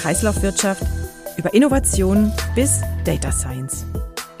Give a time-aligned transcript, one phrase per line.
[0.00, 0.82] Kreislaufwirtschaft
[1.36, 3.84] über Innovation bis Data Science.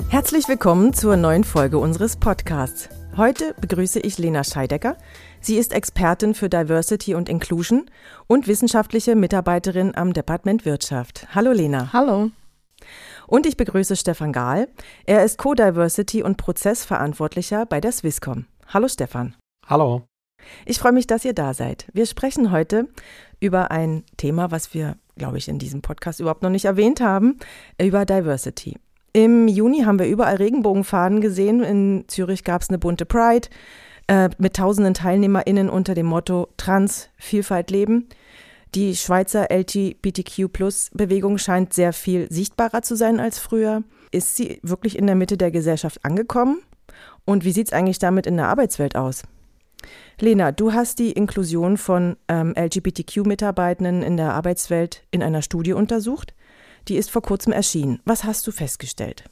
[0.08, 2.88] Herzlich willkommen zur neuen Folge unseres Podcasts.
[3.14, 4.96] Heute begrüße ich Lena Scheidecker.
[5.42, 7.90] Sie ist Expertin für Diversity und Inclusion
[8.26, 11.26] und wissenschaftliche Mitarbeiterin am Departement Wirtschaft.
[11.34, 11.92] Hallo Lena.
[11.92, 12.30] Hallo.
[13.26, 14.66] Und ich begrüße Stefan Gahl.
[15.04, 18.46] Er ist Co-Diversity und Prozessverantwortlicher bei der Swisscom.
[18.68, 19.36] Hallo Stefan.
[19.66, 20.06] Hallo.
[20.64, 21.86] Ich freue mich, dass ihr da seid.
[21.92, 22.88] Wir sprechen heute
[23.40, 27.38] über ein Thema, was wir, glaube ich, in diesem Podcast überhaupt noch nicht erwähnt haben,
[27.80, 28.76] über Diversity.
[29.12, 31.62] Im Juni haben wir überall Regenbogenfaden gesehen.
[31.62, 33.48] In Zürich gab es eine bunte Pride
[34.06, 38.08] äh, mit tausenden TeilnehmerInnen unter dem Motto Trans, Vielfalt leben.
[38.76, 43.82] Die Schweizer LGBTQ-Plus-Bewegung scheint sehr viel sichtbarer zu sein als früher.
[44.12, 46.62] Ist sie wirklich in der Mitte der Gesellschaft angekommen?
[47.24, 49.24] Und wie sieht es eigentlich damit in der Arbeitswelt aus?
[50.18, 56.34] Lena, du hast die Inklusion von ähm, LGBTQ-Mitarbeitenden in der Arbeitswelt in einer Studie untersucht.
[56.88, 58.00] Die ist vor kurzem erschienen.
[58.04, 59.24] Was hast du festgestellt?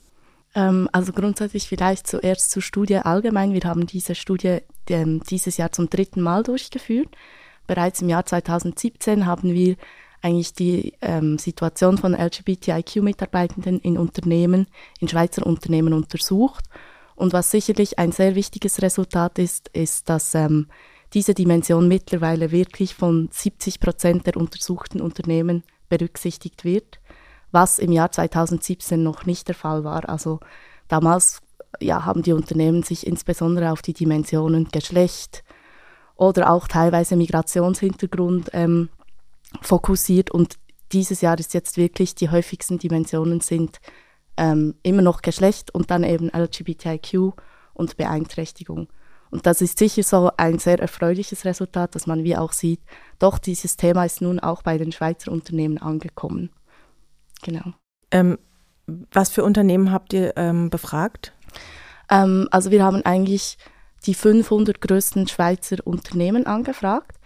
[0.54, 3.52] Ähm, also grundsätzlich vielleicht zuerst zur Studie allgemein.
[3.52, 7.08] Wir haben diese Studie ähm, dieses Jahr zum dritten Mal durchgeführt.
[7.66, 9.76] Bereits im Jahr 2017 haben wir
[10.22, 14.66] eigentlich die ähm, Situation von LGBTIQ-Mitarbeitenden in Unternehmen,
[15.00, 16.64] in Schweizer Unternehmen untersucht.
[17.18, 20.68] Und was sicherlich ein sehr wichtiges Resultat ist, ist, dass ähm,
[21.14, 27.00] diese Dimension mittlerweile wirklich von 70 Prozent der untersuchten Unternehmen berücksichtigt wird,
[27.50, 30.08] was im Jahr 2017 noch nicht der Fall war.
[30.08, 30.40] Also
[30.86, 31.40] damals
[31.80, 35.42] ja, haben die Unternehmen sich insbesondere auf die Dimensionen Geschlecht,
[36.18, 38.90] oder auch teilweise Migrationshintergrund ähm,
[39.62, 40.30] fokussiert.
[40.30, 40.56] Und
[40.92, 43.78] dieses Jahr ist jetzt wirklich die häufigsten Dimensionen sind
[44.38, 47.34] ähm, immer noch Geschlecht und dann eben LGBTIQ
[47.74, 48.88] und Beeinträchtigung.
[49.30, 52.80] Und das ist sicher so ein sehr erfreuliches Resultat, dass man wie auch sieht,
[53.18, 56.50] doch dieses Thema ist nun auch bei den Schweizer Unternehmen angekommen.
[57.42, 57.74] Genau.
[58.10, 58.38] Ähm,
[59.12, 61.34] was für Unternehmen habt ihr ähm, befragt?
[62.10, 63.58] Ähm, also wir haben eigentlich
[64.06, 67.18] die 500 größten Schweizer Unternehmen angefragt.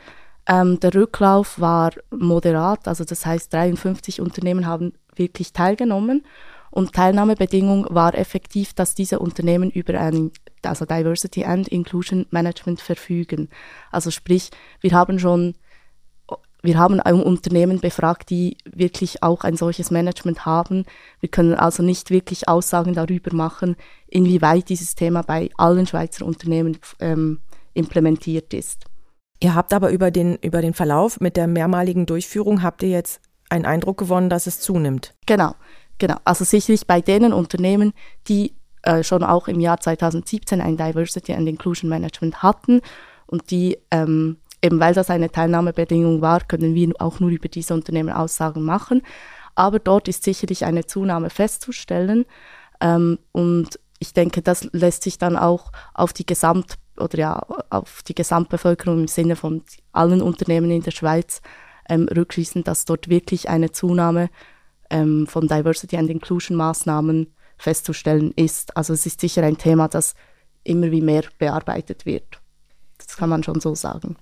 [0.48, 6.24] Ähm, der Rücklauf war moderat, also das heißt 53 Unternehmen haben wirklich teilgenommen
[6.72, 13.50] und Teilnahmebedingung war effektiv, dass diese Unternehmen über ein also Diversity and Inclusion Management verfügen.
[13.90, 14.50] Also sprich,
[14.80, 15.54] wir haben schon
[16.64, 20.84] wir haben Unternehmen befragt, die wirklich auch ein solches Management haben.
[21.18, 23.74] Wir können also nicht wirklich Aussagen darüber machen,
[24.06, 27.40] inwieweit dieses Thema bei allen Schweizer Unternehmen ähm,
[27.74, 28.84] implementiert ist.
[29.40, 33.20] Ihr habt aber über den, über den Verlauf mit der mehrmaligen Durchführung, habt ihr jetzt
[33.50, 35.14] einen Eindruck gewonnen, dass es zunimmt?
[35.26, 35.54] Genau,
[36.02, 36.16] genau.
[36.24, 37.92] Also sicherlich bei denen Unternehmen,
[38.28, 42.80] die äh, schon auch im Jahr 2017 ein Diversity and Inclusion Management hatten
[43.26, 47.74] und die ähm, eben weil das eine Teilnahmebedingung war, können wir auch nur über diese
[47.74, 49.02] Unternehmen Aussagen machen.
[49.54, 52.24] Aber dort ist sicherlich eine Zunahme festzustellen.
[52.80, 58.02] Ähm, und ich denke, das lässt sich dann auch auf die Gesamt oder ja auf
[58.02, 61.42] die Gesamtbevölkerung im Sinne von allen Unternehmen in der Schweiz
[61.88, 64.28] ähm, rückschließen, dass dort wirklich eine Zunahme
[64.92, 67.26] ähm, von Diversity and Inclusion Maßnahmen
[67.56, 68.76] festzustellen ist.
[68.76, 70.14] Also es ist sicher ein Thema, das
[70.64, 72.40] immer wie mehr bearbeitet wird.
[72.98, 74.16] Das kann man schon so sagen.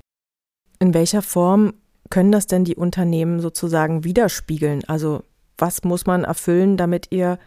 [0.78, 1.74] In welcher Form
[2.08, 4.82] können das denn die Unternehmen sozusagen widerspiegeln?
[4.86, 5.22] Also
[5.58, 7.38] was muss man erfüllen, damit ihr,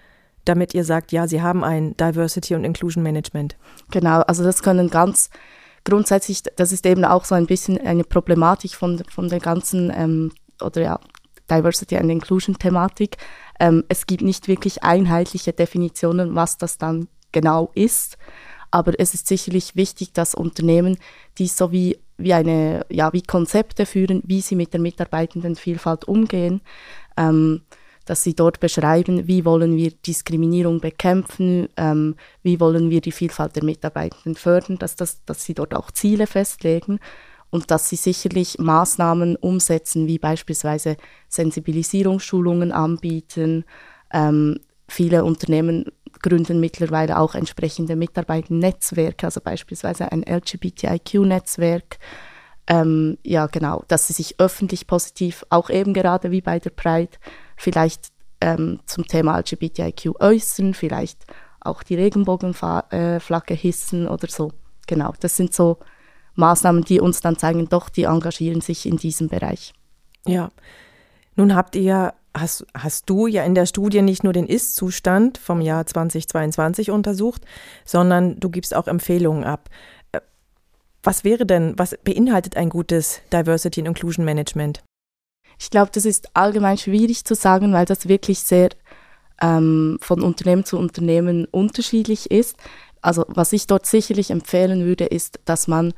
[0.46, 3.58] damit ihr sagt, ja, sie haben ein Diversity und Inclusion Management?
[3.92, 5.30] Genau, also das können ganz
[5.84, 10.32] grundsätzlich, das ist eben auch so ein bisschen eine Problematik von, von der ganzen ähm,
[10.62, 11.00] oder ja,
[11.50, 13.18] Diversity and Inclusion Thematik.
[13.60, 18.18] Ähm, es gibt nicht wirklich einheitliche Definitionen, was das dann genau ist.
[18.72, 20.98] Aber es ist sicherlich wichtig, dass Unternehmen,
[21.38, 26.62] die so wie wie eine, ja, wie Konzepte führen, wie sie mit der Mitarbeitendenvielfalt umgehen,
[27.18, 27.62] ähm,
[28.06, 33.56] dass sie dort beschreiben, wie wollen wir Diskriminierung bekämpfen, ähm, wie wollen wir die Vielfalt
[33.56, 37.00] der Mitarbeitenden fördern, dass, das, dass sie dort auch Ziele festlegen
[37.54, 40.98] und dass sie sicherlich Maßnahmen umsetzen, wie beispielsweise
[41.30, 43.64] Sensibilisierungsschulungen anbieten.
[44.12, 45.86] Ähm, viele Unternehmen
[46.24, 52.00] gründen mittlerweile auch entsprechende Mitarbeiternetzwerke, also beispielsweise ein LGBTIQ-Netzwerk.
[52.66, 57.12] Ähm, ja, genau, dass sie sich öffentlich positiv, auch eben gerade wie bei der Pride,
[57.56, 58.08] vielleicht
[58.42, 61.20] ähm, zum Thema LGBTIQ äußern, vielleicht
[61.60, 64.54] auch die Regenbogenflagge hissen oder so.
[64.88, 65.78] Genau, das sind so
[66.36, 69.74] Maßnahmen, die uns dann zeigen, doch, die engagieren sich in diesem Bereich.
[70.26, 70.52] Ja,
[71.36, 75.62] nun habt ihr, hast, hast du ja in der Studie nicht nur den Ist-Zustand vom
[75.62, 77.44] Jahr 2022 untersucht,
[77.86, 79.70] sondern du gibst auch Empfehlungen ab.
[80.12, 80.22] Äh,
[81.02, 84.84] was wäre denn, was beinhaltet ein gutes Diversity and Inclusion Management?
[85.60, 88.70] Ich glaube, das ist allgemein schwierig zu sagen, weil das wirklich sehr
[89.42, 92.58] ähm, von Unternehmen zu Unternehmen unterschiedlich ist.
[93.02, 95.94] Also was ich dort sicherlich empfehlen würde, ist, dass man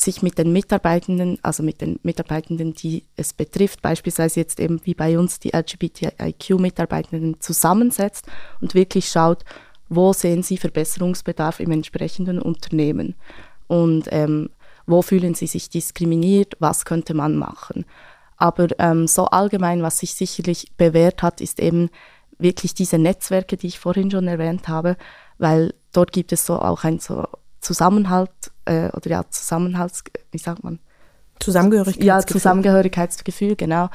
[0.00, 4.94] sich mit den Mitarbeitenden, also mit den Mitarbeitenden, die es betrifft, beispielsweise jetzt eben wie
[4.94, 8.26] bei uns die LGBTIQ-Mitarbeitenden zusammensetzt
[8.60, 9.44] und wirklich schaut,
[9.88, 13.14] wo sehen sie Verbesserungsbedarf im entsprechenden Unternehmen
[13.66, 14.50] und ähm,
[14.86, 17.84] wo fühlen sie sich diskriminiert, was könnte man machen.
[18.36, 21.90] Aber ähm, so allgemein, was sich sicherlich bewährt hat, ist eben
[22.38, 24.96] wirklich diese Netzwerke, die ich vorhin schon erwähnt habe,
[25.36, 27.26] weil dort gibt es so auch ein so
[27.60, 28.30] Zusammenhalt
[28.64, 30.78] äh, oder ja Zusammenhalts, wie sagt man?
[31.40, 32.06] Zusammengehörigkeitsgefühl.
[32.06, 33.88] Ja, Zusammengehörigkeitsgefühl, genau.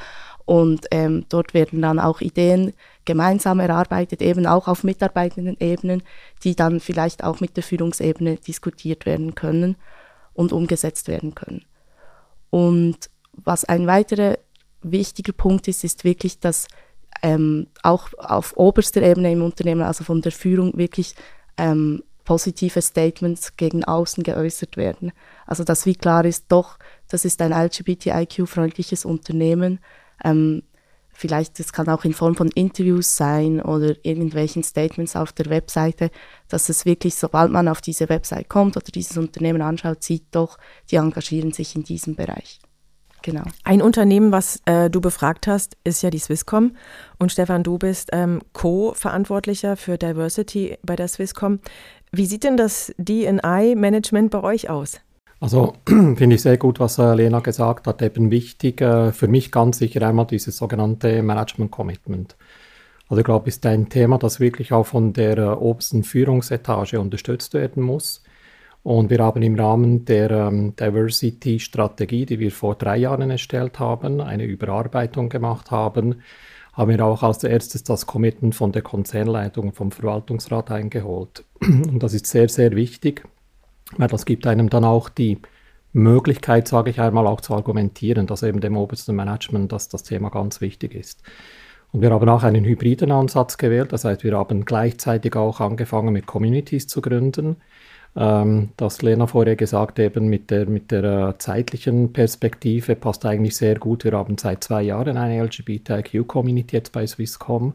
[0.46, 2.74] Und ähm, dort werden dann auch Ideen
[3.04, 6.04] gemeinsam erarbeitet, eben auch auf mitarbeitenden Ebenen,
[6.44, 9.76] die dann vielleicht auch mit der Führungsebene diskutiert werden können
[10.34, 11.66] und umgesetzt werden können.
[12.52, 14.38] Und was ein weiterer
[14.84, 16.68] wichtiger Punkt ist, ist wirklich, dass
[17.24, 21.16] ähm, auch auf oberster Ebene im Unternehmen, also von der Führung, wirklich
[21.58, 25.14] ähm, positive Statements gegen außen geäußert werden.
[25.46, 26.78] Also dass wie klar ist, doch,
[27.08, 29.80] das ist ein LGBTIQ-freundliches Unternehmen.
[30.24, 30.64] Ähm,
[31.14, 36.12] vielleicht, das kann auch in Form von Interviews sein oder irgendwelchen Statements auf der Webseite,
[36.50, 40.58] dass es wirklich, sobald man auf diese Website kommt oder dieses Unternehmen anschaut, sieht doch,
[40.92, 42.60] die engagieren sich in diesem Bereich.
[43.26, 43.42] Genau.
[43.64, 46.76] Ein Unternehmen, was äh, du befragt hast, ist ja die Swisscom.
[47.18, 51.60] Und Stefan, du bist ähm, Co-Verantwortlicher für Diversity bei der Swisscom.
[52.18, 55.02] Wie sieht denn das DI-Management bei euch aus?
[55.42, 58.02] Also finde ich sehr gut, was äh, Lena gesagt hat.
[58.02, 62.38] Eben wichtig äh, für mich ganz sicher einmal dieses sogenannte Management Commitment.
[63.10, 67.54] Also ich glaube, ist ein Thema, das wirklich auch von der äh, obersten Führungsetage unterstützt
[67.54, 68.24] werden muss.
[68.82, 74.22] Und wir haben im Rahmen der ähm, Diversity-Strategie, die wir vor drei Jahren erstellt haben,
[74.22, 76.22] eine Überarbeitung gemacht haben,
[76.76, 81.46] haben wir auch als erstes das Commitment von der Konzernleitung, vom Verwaltungsrat eingeholt.
[81.62, 83.24] Und das ist sehr, sehr wichtig,
[83.98, 85.40] weil das gibt einem dann auch die
[85.94, 90.30] Möglichkeit, sage ich einmal, auch zu argumentieren, dass eben dem obersten Management dass das Thema
[90.30, 91.24] ganz wichtig ist.
[91.94, 96.12] Und wir haben auch einen hybriden Ansatz gewählt, das heißt, wir haben gleichzeitig auch angefangen
[96.12, 97.56] mit Communities zu gründen
[98.16, 103.58] ähm, das Lena vorher gesagt eben mit der, mit der äh, zeitlichen Perspektive passt eigentlich
[103.58, 104.06] sehr gut.
[104.06, 107.74] Wir haben seit zwei Jahren eine LGBTIQ-Community jetzt bei Swisscom,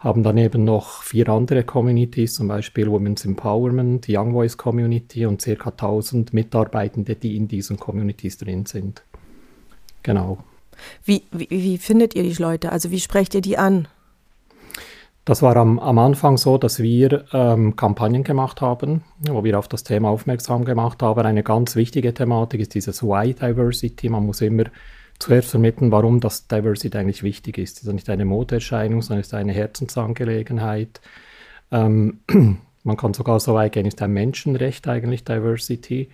[0.00, 5.42] haben dann eben noch vier andere Communities, zum Beispiel Women's Empowerment, Young Voice Community und
[5.42, 9.02] circa 1000 Mitarbeitende, die in diesen Communities drin sind.
[10.02, 10.38] Genau.
[11.04, 12.72] Wie, wie, wie findet ihr die Leute?
[12.72, 13.88] Also wie sprecht ihr die an?
[15.28, 19.68] Das war am, am Anfang so, dass wir ähm, Kampagnen gemacht haben, wo wir auf
[19.68, 21.20] das Thema aufmerksam gemacht haben.
[21.20, 24.08] Eine ganz wichtige Thematik ist dieses Why Diversity.
[24.08, 24.64] Man muss immer
[25.18, 27.76] zuerst vermitteln, warum das Diversity eigentlich wichtig ist.
[27.76, 31.02] Es ist nicht eine Modeerscheinung, sondern es ist eine Herzensangelegenheit.
[31.72, 32.20] Ähm,
[32.82, 36.08] man kann sogar so weit gehen, es ist ein Menschenrecht eigentlich Diversity.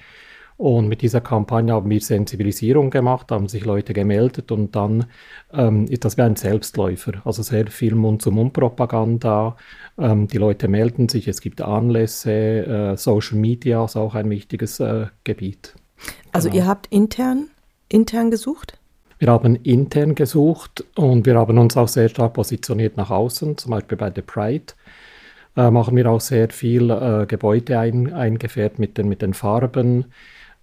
[0.56, 5.06] Und mit dieser Kampagne haben wir Sensibilisierung gemacht, haben sich Leute gemeldet und dann
[5.52, 7.22] ähm, ist das wie ein Selbstläufer.
[7.24, 9.56] Also sehr viel Mund-zu-Mund-Propaganda.
[9.98, 14.78] Ähm, die Leute melden sich, es gibt Anlässe, äh, Social Media ist auch ein wichtiges
[14.78, 15.74] äh, Gebiet.
[16.30, 16.62] Also genau.
[16.62, 17.48] ihr habt intern,
[17.88, 18.78] intern gesucht?
[19.18, 23.70] Wir haben intern gesucht und wir haben uns auch sehr stark positioniert nach außen, zum
[23.72, 24.74] Beispiel bei der Pride.
[25.56, 30.06] Äh, machen wir auch sehr viel äh, Gebäude ein, eingefärbt mit den, mit den Farben.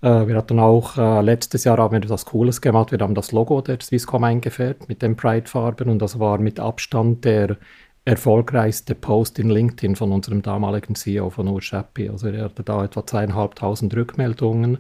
[0.02, 2.92] Äh, wir hatten auch äh, letztes Jahr haben wir etwas Cooles gemacht.
[2.92, 7.24] Wir haben das Logo der Swisscom eingefärbt mit den Pride-Farben und das war mit Abstand
[7.26, 7.58] der
[8.04, 12.10] erfolgreichste Post in LinkedIn von unserem damaligen CEO von Ur Schappi.
[12.10, 14.80] Also er hatte da etwa zweieinhalbtausend Rückmeldungen.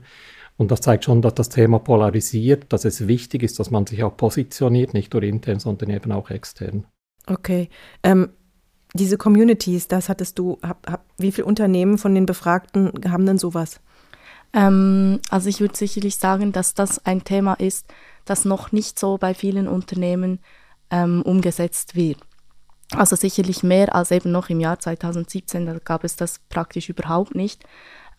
[0.57, 4.03] Und das zeigt schon, dass das Thema polarisiert, dass es wichtig ist, dass man sich
[4.03, 6.85] auch positioniert, nicht nur intern, sondern eben auch extern.
[7.27, 7.69] Okay.
[8.03, 8.29] Ähm,
[8.93, 13.37] diese Communities, das hattest du, hab, hab, wie viele Unternehmen von den Befragten haben denn
[13.37, 13.79] sowas?
[14.53, 17.85] Ähm, also ich würde sicherlich sagen, dass das ein Thema ist,
[18.25, 20.39] das noch nicht so bei vielen Unternehmen
[20.89, 22.17] ähm, umgesetzt wird.
[22.93, 27.35] Also sicherlich mehr als eben noch im Jahr 2017, da gab es das praktisch überhaupt
[27.35, 27.63] nicht.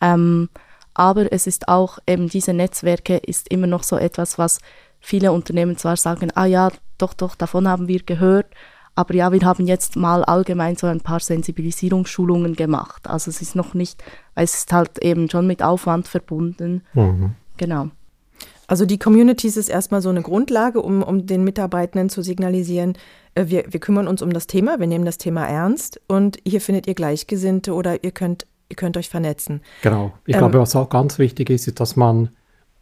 [0.01, 0.49] Ähm,
[0.95, 4.59] aber es ist auch eben diese Netzwerke ist immer noch so etwas, was
[4.99, 8.47] viele Unternehmen zwar sagen, ah ja, doch, doch, davon haben wir gehört,
[8.95, 13.09] Aber ja, wir haben jetzt mal allgemein so ein paar Sensibilisierungsschulungen gemacht.
[13.09, 14.03] Also es ist noch nicht,
[14.35, 16.83] weil es ist halt eben schon mit Aufwand verbunden.
[16.93, 17.31] Mhm.
[17.57, 17.89] Genau.
[18.67, 22.93] Also die Communities ist erstmal so eine Grundlage, um, um den Mitarbeitenden zu signalisieren,
[23.35, 26.61] äh, wir, wir kümmern uns um das Thema, wir nehmen das Thema ernst und hier
[26.61, 29.61] findet ihr Gleichgesinnte oder ihr könnt, ihr könnt euch vernetzen.
[29.81, 30.13] Genau.
[30.25, 32.29] Ich ähm, glaube, was auch ganz wichtig ist, ist, dass man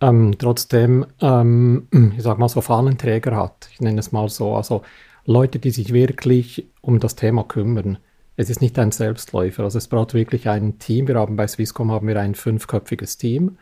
[0.01, 1.87] ähm, trotzdem, ähm,
[2.17, 3.69] ich sag mal, so Fahnenträger hat.
[3.71, 4.55] Ich nenne es mal so.
[4.55, 4.83] Also
[5.25, 7.97] Leute, die sich wirklich um das Thema kümmern.
[8.37, 9.63] Es ist nicht ein Selbstläufer.
[9.63, 11.07] Also es braucht wirklich ein Team.
[11.07, 13.57] Wir haben bei Swisscom haben wir ein fünfköpfiges Team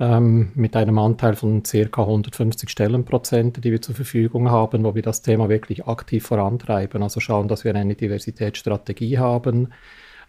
[0.00, 2.02] ähm, mit einem Anteil von ca.
[2.02, 7.02] 150 Stellenprozenten, die wir zur Verfügung haben, wo wir das Thema wirklich aktiv vorantreiben.
[7.02, 9.68] Also schauen, dass wir eine Diversitätsstrategie haben,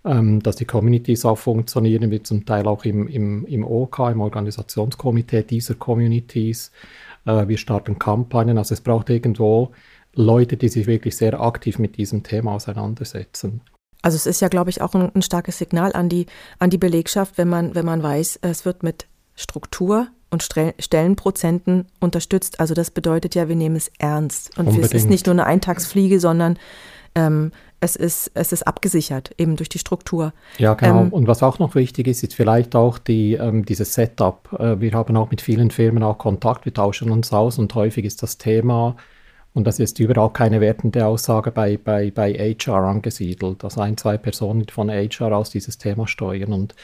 [0.05, 4.21] ähm, dass die Communities auch funktionieren, wir zum Teil auch im, im, im OK, im
[4.21, 6.71] Organisationskomitee dieser Communities.
[7.25, 9.71] Äh, wir starten Kampagnen, also es braucht irgendwo
[10.13, 13.61] Leute, die sich wirklich sehr aktiv mit diesem Thema auseinandersetzen.
[14.01, 16.25] Also es ist ja, glaube ich, auch ein, ein, starkes Signal an die,
[16.57, 22.59] an die Belegschaft, wenn man, wenn man weiß, es wird mit Struktur und Stellenprozenten unterstützt.
[22.59, 24.57] Also das bedeutet ja, wir nehmen es ernst.
[24.57, 24.93] Und Unbedingt.
[24.93, 26.57] es ist nicht nur eine Eintagsfliege, sondern
[27.15, 30.33] ähm, es, ist, es ist abgesichert, eben durch die Struktur.
[30.57, 31.01] Ja, genau.
[31.01, 34.49] Ähm, und was auch noch wichtig ist, ist vielleicht auch die, ähm, dieses Setup.
[34.59, 38.05] Äh, wir haben auch mit vielen Firmen auch Kontakt, wir tauschen uns aus und häufig
[38.05, 38.95] ist das Thema,
[39.59, 44.17] und das ist überhaupt keine wertende Aussage bei, bei, bei HR angesiedelt, dass ein, zwei
[44.17, 46.53] Personen von HR aus dieses Thema steuern.
[46.53, 46.75] Und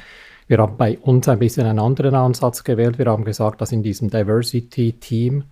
[0.48, 2.98] wir haben bei uns ein bisschen einen anderen Ansatz gewählt.
[3.00, 5.46] Wir haben gesagt, dass in diesem Diversity-Team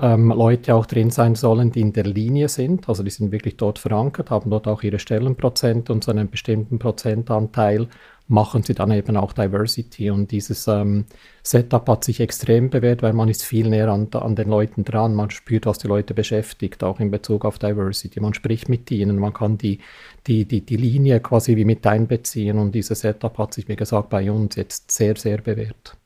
[0.00, 2.88] ähm, Leute auch drin sein sollen, die in der Linie sind.
[2.88, 6.78] Also die sind wirklich dort verankert, haben dort auch ihre Stellenprozente und so einen bestimmten
[6.78, 7.88] Prozentanteil
[8.32, 10.10] machen sie dann eben auch Diversity.
[10.10, 11.04] Und dieses ähm,
[11.42, 15.14] Setup hat sich extrem bewährt, weil man ist viel näher an, an, den Leuten dran.
[15.14, 18.18] Man spürt, was die Leute beschäftigt, auch in Bezug auf Diversity.
[18.20, 19.78] Man spricht mit ihnen, man kann die,
[20.26, 22.58] die, die, die Linie quasi wie mit einbeziehen.
[22.58, 25.96] Und dieses Setup hat sich, wie gesagt, bei uns jetzt sehr, sehr bewährt.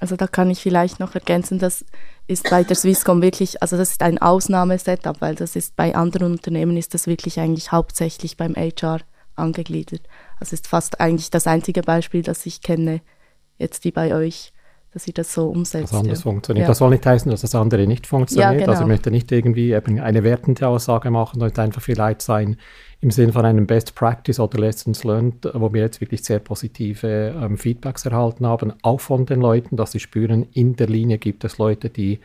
[0.00, 1.84] Also da kann ich vielleicht noch ergänzen, das
[2.26, 6.32] ist bei der Swisscom wirklich, also das ist ein Ausnahmesetup, weil das ist bei anderen
[6.32, 9.00] Unternehmen ist das wirklich eigentlich hauptsächlich beim HR
[9.36, 10.02] angegliedert.
[10.40, 13.02] Das ist fast eigentlich das einzige Beispiel, das ich kenne,
[13.58, 14.52] jetzt die bei euch,
[14.92, 15.92] dass ihr das so umsetzt.
[15.92, 16.22] Das anders ja.
[16.22, 16.64] funktioniert.
[16.64, 16.68] Ja.
[16.68, 18.52] Das soll nicht heißen, dass das andere nicht funktioniert.
[18.52, 18.72] Ja, genau.
[18.72, 22.56] Also ich möchte nicht irgendwie eine wertende Aussage machen, sondern einfach vielleicht sein
[23.00, 27.34] im Sinne von einem Best Practice oder Lessons Learned, wo wir jetzt wirklich sehr positive
[27.40, 31.44] ähm, Feedbacks erhalten haben, auch von den Leuten, dass sie spüren, in der Linie gibt
[31.44, 32.18] es Leute, die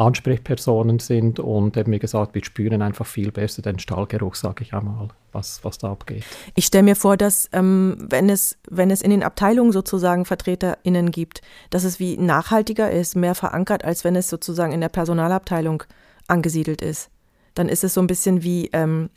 [0.00, 4.72] Ansprechpersonen sind und eben wie gesagt, wir spüren einfach viel besser den Stallgeruch, sage ich
[4.72, 6.24] einmal, was, was da abgeht.
[6.54, 11.10] Ich stelle mir vor, dass ähm, wenn, es, wenn es in den Abteilungen sozusagen VertreterInnen
[11.10, 15.82] gibt, dass es wie nachhaltiger ist, mehr verankert, als wenn es sozusagen in der Personalabteilung
[16.28, 17.10] angesiedelt ist.
[17.54, 19.10] Dann ist es so ein bisschen wie ähm,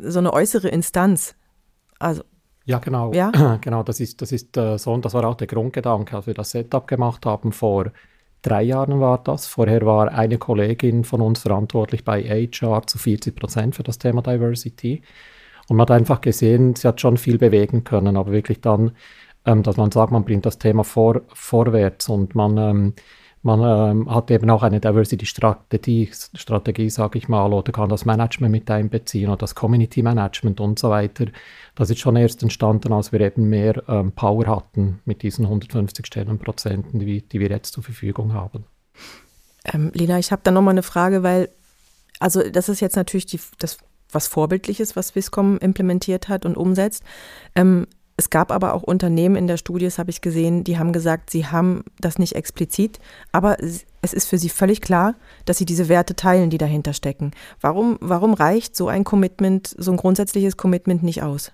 [0.00, 1.34] so eine äußere Instanz.
[1.98, 2.22] Also
[2.64, 3.12] ja, genau.
[3.12, 3.58] Ja?
[3.60, 6.34] Genau, das ist, das ist äh, so und das war auch der Grundgedanke, als wir
[6.34, 7.92] das Setup gemacht haben vor
[8.44, 9.46] drei Jahren war das.
[9.46, 14.22] Vorher war eine Kollegin von uns verantwortlich bei HR zu 40 Prozent für das Thema
[14.22, 15.02] Diversity.
[15.68, 18.92] Und man hat einfach gesehen, sie hat schon viel bewegen können, aber wirklich dann,
[19.46, 22.94] ähm, dass man sagt, man bringt das Thema vor, vorwärts und man ähm,
[23.44, 28.52] man ähm, hat eben auch eine Diversity-Strategie, Strategie, sage ich mal, oder kann das Management
[28.52, 31.26] mit einbeziehen oder das Community-Management und so weiter.
[31.74, 36.06] Das ist schon erst entstanden, als wir eben mehr ähm, Power hatten mit diesen 150
[36.06, 38.64] Stellenprozenten, die, die wir jetzt zur Verfügung haben.
[39.66, 41.50] Ähm, Lena, ich habe da nochmal eine Frage, weil,
[42.20, 43.76] also das ist jetzt natürlich die, das
[44.10, 47.02] was Vorbildliches, was Swisscom implementiert hat und umsetzt.
[47.54, 50.92] Ähm, es gab aber auch Unternehmen in der Studie, das habe ich gesehen, die haben
[50.92, 53.00] gesagt, sie haben das nicht explizit,
[53.32, 55.14] aber es ist für sie völlig klar,
[55.46, 57.32] dass sie diese Werte teilen, die dahinter stecken.
[57.60, 61.50] Warum, warum reicht so ein Commitment, so ein grundsätzliches Commitment nicht aus?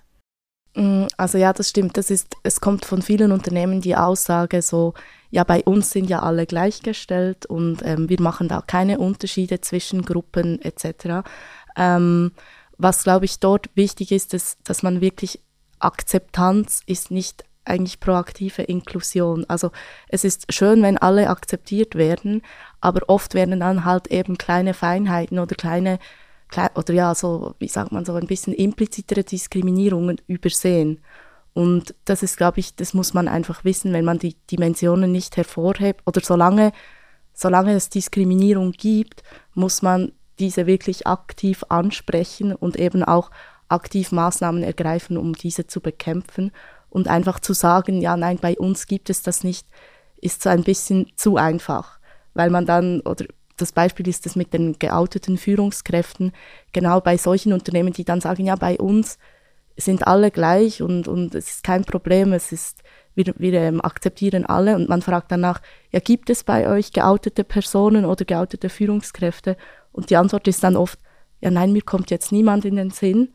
[0.75, 1.97] Mm, also ja, das stimmt.
[1.97, 4.93] Das ist, es kommt von vielen Unternehmen die Aussage so,
[5.31, 10.03] ja, bei uns sind ja alle gleichgestellt und ähm, wir machen da keine Unterschiede zwischen
[10.03, 11.27] Gruppen etc.
[11.75, 12.33] Ähm,
[12.77, 15.39] was, glaube ich, dort wichtig ist, ist, dass man wirklich
[15.83, 19.45] Akzeptanz ist nicht eigentlich proaktive Inklusion.
[19.47, 19.71] Also
[20.07, 22.41] es ist schön, wenn alle akzeptiert werden,
[22.79, 25.99] aber oft werden dann halt eben kleine Feinheiten oder kleine,
[26.75, 30.99] oder ja, so, wie sagt man so, ein bisschen implizitere Diskriminierungen übersehen.
[31.53, 35.37] Und das ist, glaube ich, das muss man einfach wissen, wenn man die Dimensionen nicht
[35.37, 36.71] hervorhebt oder solange,
[37.33, 39.23] solange es Diskriminierung gibt,
[39.53, 43.31] muss man diese wirklich aktiv ansprechen und eben auch
[43.71, 46.51] aktiv Maßnahmen ergreifen, um diese zu bekämpfen.
[46.89, 49.65] Und einfach zu sagen, ja, nein, bei uns gibt es das nicht,
[50.19, 51.99] ist so ein bisschen zu einfach,
[52.33, 53.25] weil man dann, oder
[53.57, 56.31] das Beispiel ist es mit den geouteten Führungskräften,
[56.73, 59.17] genau bei solchen Unternehmen, die dann sagen, ja, bei uns
[59.77, 62.83] sind alle gleich und, und es ist kein Problem, es ist,
[63.15, 65.61] wir, wir ähm, akzeptieren alle und man fragt danach,
[65.91, 69.57] ja, gibt es bei euch geoutete Personen oder geoutete Führungskräfte?
[69.91, 70.99] Und die Antwort ist dann oft,
[71.41, 73.33] ja, nein, mir kommt jetzt niemand in den Sinn,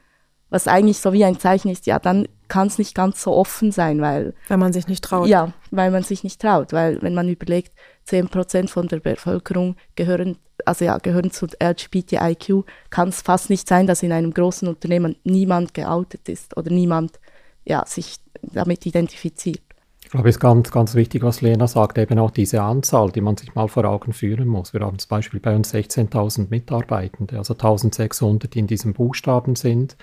[0.50, 3.72] was eigentlich so wie ein Zeichen ist, ja, dann kann es nicht ganz so offen
[3.72, 4.34] sein, weil...
[4.48, 5.28] Weil man sich nicht traut.
[5.28, 7.72] Ja, weil man sich nicht traut, weil wenn man überlegt,
[8.04, 13.68] 10 Prozent von der Bevölkerung gehören, also ja, gehören zu LGBTIQ, kann es fast nicht
[13.68, 17.18] sein, dass in einem großen Unternehmen niemand geoutet ist oder niemand
[17.64, 19.60] ja, sich damit identifiziert.
[20.02, 23.20] Ich glaube, es ist ganz, ganz wichtig, was Lena sagt, eben auch diese Anzahl, die
[23.20, 24.72] man sich mal vor Augen führen muss.
[24.72, 29.96] Wir haben zum Beispiel bei uns 16.000 Mitarbeitende, also 1.600, die in diesem Buchstaben sind.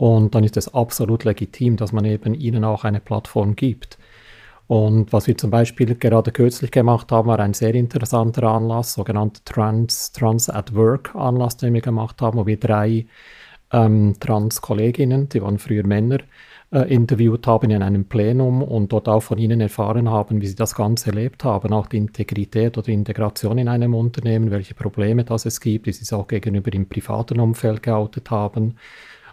[0.00, 3.98] Und dann ist es absolut legitim, dass man eben ihnen auch eine Plattform gibt.
[4.66, 9.42] Und was wir zum Beispiel gerade kürzlich gemacht haben, war ein sehr interessanter Anlass, sogenannter
[9.44, 13.04] Trans, Trans at Work Anlass, den wir gemacht haben, wo wir drei
[13.72, 16.20] ähm, Trans-Kolleginnen, die waren früher Männer,
[16.72, 20.56] äh, interviewt haben in einem Plenum und dort auch von ihnen erfahren haben, wie sie
[20.56, 25.44] das Ganze erlebt haben, auch die Integrität oder Integration in einem Unternehmen, welche Probleme das
[25.44, 28.76] es gibt, wie sie es auch gegenüber im privaten Umfeld geoutet haben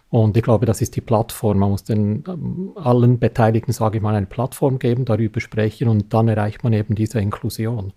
[0.09, 1.59] und ich glaube, das ist die Plattform.
[1.59, 6.13] Man muss den ähm, allen Beteiligten, sage ich mal, eine Plattform geben, darüber sprechen und
[6.13, 7.93] dann erreicht man eben diese Inklusion.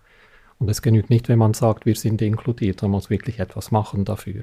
[0.58, 4.04] Und es genügt nicht, wenn man sagt, wir sind inkludiert, man muss wirklich etwas machen
[4.04, 4.42] dafür.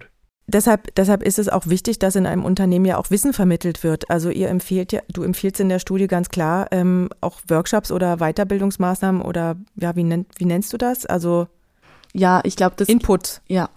[0.49, 4.09] Deshalb, deshalb ist es auch wichtig, dass in einem Unternehmen ja auch Wissen vermittelt wird.
[4.09, 8.17] Also ihr empfiehlt ja, du empfiehlst in der Studie ganz klar ähm, auch Workshops oder
[8.17, 11.05] Weiterbildungsmaßnahmen oder ja, wie, nenn, wie nennst du das?
[11.05, 11.47] Also
[12.13, 13.41] ja, ich glaube, das Input.
[13.47, 13.69] Ja,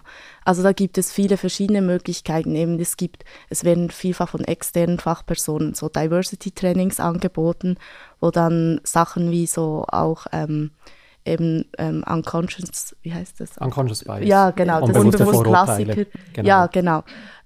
[0.45, 2.55] also da gibt es viele verschiedene Möglichkeiten.
[2.55, 7.77] Eben es gibt, es werden vielfach von externen Fachpersonen so Diversity Trainings angeboten,
[8.21, 10.71] wo dann Sachen wie so auch ähm,
[11.25, 13.59] eben ähm, unconscious, wie heißt das?
[13.59, 14.27] Unconscious Bias.
[14.27, 16.05] Ja, genau, das ein Klassiker.
[16.33, 16.49] Genau.
[16.49, 17.05] Ja, genau.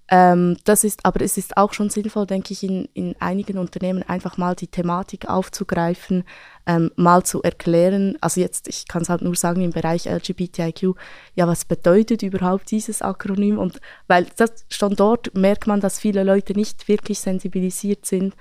[0.09, 4.03] Ähm, das ist, aber es ist auch schon sinnvoll, denke ich, in, in einigen Unternehmen
[4.03, 6.25] einfach mal die Thematik aufzugreifen,
[6.67, 8.19] ähm, mal zu erklären.
[8.21, 10.95] Also jetzt, ich kann es halt nur sagen im Bereich LGBTIQ,
[11.35, 13.59] ja, was bedeutet überhaupt dieses Akronym?
[13.59, 18.35] Und weil das schon dort merkt man, dass viele Leute nicht wirklich sensibilisiert sind.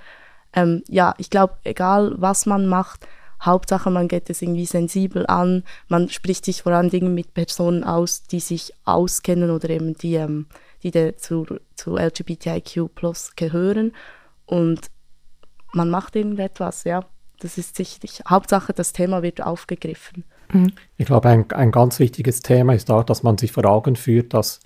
[0.52, 3.06] Ähm, ja, ich glaube, egal was man macht,
[3.40, 7.84] Hauptsache, man geht es irgendwie sensibel an, man spricht sich vor allen Dingen mit Personen
[7.84, 10.46] aus, die sich auskennen oder eben die ähm,
[10.84, 12.90] die der zu, zu LGBTIQ
[13.34, 13.92] gehören
[14.46, 14.90] und
[15.72, 17.04] man macht irgendetwas, ja.
[17.40, 20.24] Das ist sicherlich, Hauptsache das Thema wird aufgegriffen.
[20.52, 20.72] Mhm.
[20.96, 24.34] Ich glaube, ein, ein ganz wichtiges Thema ist auch, dass man sich vor Augen führt,
[24.34, 24.60] dass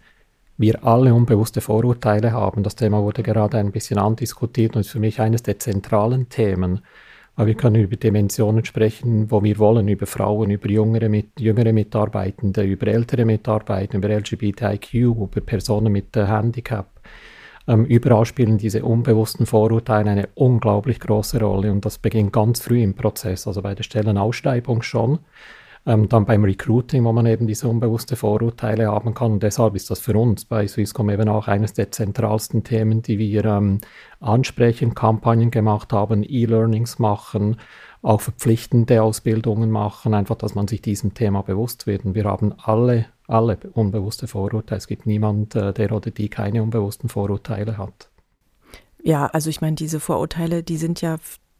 [0.58, 2.62] wir alle unbewusste Vorurteile haben.
[2.62, 6.82] Das Thema wurde gerade ein bisschen andiskutiert und ist für mich eines der zentralen Themen.
[7.38, 11.72] Aber wir können über Dimensionen sprechen, wo wir wollen, über Frauen, über jüngere, mit, jüngere
[11.72, 16.88] Mitarbeitende, über ältere Mitarbeitende, über LGBTIQ, über Personen mit äh, Handicap.
[17.68, 22.82] Ähm, überall spielen diese unbewussten Vorurteile eine unglaublich große Rolle und das beginnt ganz früh
[22.82, 25.20] im Prozess, also bei der Stellenausschreibung schon
[25.88, 29.32] ähm, dann beim Recruiting, wo man eben diese unbewusste Vorurteile haben kann.
[29.32, 33.18] Und deshalb ist das für uns bei Swisscom eben auch eines der zentralsten Themen, die
[33.18, 33.80] wir ähm,
[34.20, 37.56] ansprechen, Kampagnen gemacht haben, E-Learnings machen,
[38.02, 42.04] auch verpflichtende Ausbildungen machen, einfach, dass man sich diesem Thema bewusst wird.
[42.04, 44.78] Und wir haben alle, alle unbewusste Vorurteile.
[44.78, 48.10] Es gibt niemand, äh, der oder die keine unbewussten Vorurteile hat.
[49.02, 51.16] Ja, also ich meine, diese Vorurteile, die sind ja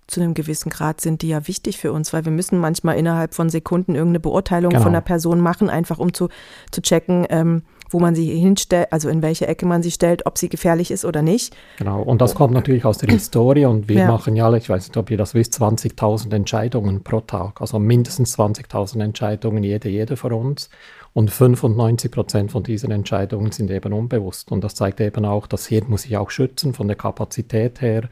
[0.09, 3.35] zu einem gewissen Grad sind die ja wichtig für uns, weil wir müssen manchmal innerhalb
[3.35, 4.83] von Sekunden irgendeine Beurteilung genau.
[4.83, 6.29] von einer Person machen, einfach um zu,
[6.73, 10.38] zu checken, ähm, wo man sie hinstellt, also in welche Ecke man sie stellt, ob
[10.38, 11.55] sie gefährlich ist oder nicht.
[11.77, 14.09] Genau, und das kommt natürlich aus der Historie und wir ja.
[14.09, 18.38] machen ja, ich weiß nicht, ob ihr das wisst, 20.000 Entscheidungen pro Tag, also mindestens
[18.38, 20.71] 20.000 Entscheidungen, jede, jede von uns.
[21.12, 24.53] Und 95 Prozent von diesen Entscheidungen sind eben unbewusst.
[24.53, 28.09] Und das zeigt eben auch, das Hirn muss sich auch schützen von der Kapazität her.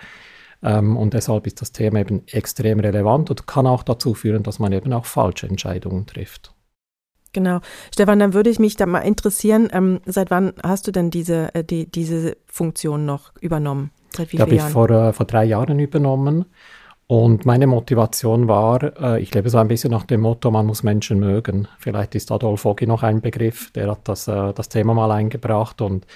[0.66, 4.58] Ähm, und deshalb ist das Thema eben extrem relevant und kann auch dazu führen, dass
[4.58, 6.52] man eben auch falsche Entscheidungen trifft.
[7.32, 7.60] Genau.
[7.92, 11.54] Stefan, dann würde ich mich da mal interessieren, ähm, seit wann hast du denn diese,
[11.54, 13.90] äh, die, diese Funktion noch übernommen?
[14.10, 16.46] Seit wie die habe ich vor, äh, vor drei Jahren übernommen.
[17.08, 20.82] Und meine Motivation war, äh, ich lebe so ein bisschen nach dem Motto, man muss
[20.82, 21.68] Menschen mögen.
[21.78, 25.80] Vielleicht ist Adolf Oggi noch ein Begriff, der hat das, äh, das Thema mal eingebracht.
[25.80, 26.06] Und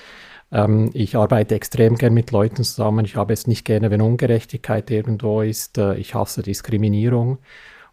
[0.52, 3.04] ähm, ich arbeite extrem gern mit Leuten zusammen.
[3.04, 5.78] Ich habe es nicht gerne, wenn Ungerechtigkeit irgendwo ist.
[5.78, 7.38] Äh, ich hasse Diskriminierung.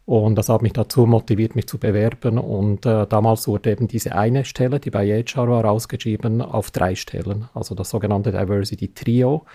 [0.05, 2.37] Und das hat mich dazu motiviert, mich zu bewerben.
[2.37, 6.95] Und äh, damals wurde eben diese eine Stelle, die bei HR war, ausgeschrieben, auf drei
[6.95, 7.49] Stellen.
[7.53, 9.45] Also das sogenannte Diversity Trio,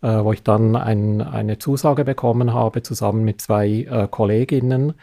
[0.00, 4.94] äh, wo ich dann ein, eine Zusage bekommen habe, zusammen mit zwei äh, Kolleginnen.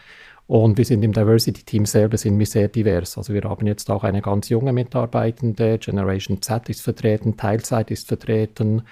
[0.47, 3.17] Und wir sind im Diversity-Team selber sind wir sehr divers.
[3.17, 8.07] Also wir haben jetzt auch eine ganz junge Mitarbeitende, Generation Z ist vertreten, Teilzeit ist
[8.07, 8.83] vertreten,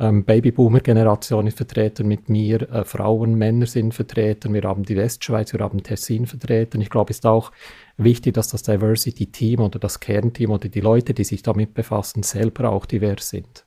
[0.00, 5.52] ähm, Babyboomer-Generation ist vertreten mit mir, äh, Frauen, Männer sind vertreten, wir haben die Westschweiz,
[5.52, 6.80] wir haben Tessin vertreten.
[6.80, 7.52] Ich glaube, es ist auch
[7.96, 12.70] wichtig, dass das Diversity-Team oder das Kernteam oder die Leute, die sich damit befassen, selber
[12.70, 13.64] auch divers sind.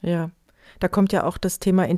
[0.00, 0.30] Ja,
[0.78, 1.88] da kommt ja auch das Thema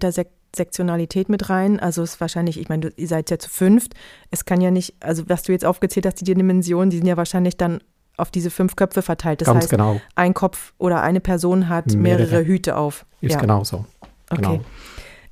[0.53, 1.79] Intersektionalität mit rein.
[1.79, 3.95] Also es ist wahrscheinlich, ich meine, ihr seid ja zu fünft.
[4.31, 7.17] Es kann ja nicht, also was du jetzt aufgezählt hast, die Dimensionen, die sind ja
[7.17, 7.81] wahrscheinlich dann
[8.17, 9.41] auf diese fünf Köpfe verteilt.
[9.41, 10.01] Das Ganz heißt, genau.
[10.15, 13.07] ein Kopf oder eine Person hat mehrere, mehrere Hüte auf.
[13.21, 13.41] Ist ja.
[13.41, 13.87] genau so.
[14.31, 14.55] Genau.
[14.55, 14.61] Okay.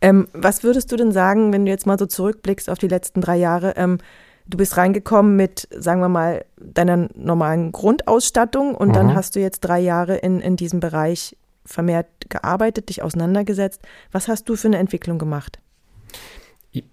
[0.01, 3.21] Ähm, was würdest du denn sagen, wenn du jetzt mal so zurückblickst auf die letzten
[3.21, 3.75] drei Jahre?
[3.77, 3.99] Ähm,
[4.47, 8.93] du bist reingekommen mit, sagen wir mal, deiner normalen Grundausstattung und mhm.
[8.93, 13.83] dann hast du jetzt drei Jahre in, in diesem Bereich vermehrt gearbeitet, dich auseinandergesetzt.
[14.13, 15.59] Was hast du für eine Entwicklung gemacht?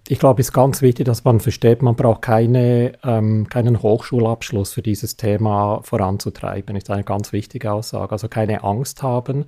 [0.07, 4.73] Ich glaube, es ist ganz wichtig, dass man versteht, man braucht keine, ähm, keinen Hochschulabschluss
[4.73, 6.75] für dieses Thema voranzutreiben.
[6.75, 8.11] Das ist eine ganz wichtige Aussage.
[8.13, 9.45] Also keine Angst haben,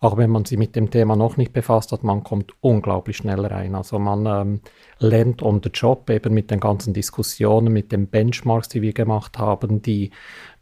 [0.00, 3.44] auch wenn man sich mit dem Thema noch nicht befasst hat, man kommt unglaublich schnell
[3.44, 3.74] rein.
[3.74, 4.60] Also man ähm,
[4.98, 9.38] lernt on the job eben mit den ganzen Diskussionen, mit den Benchmarks, die wir gemacht
[9.38, 10.10] haben, die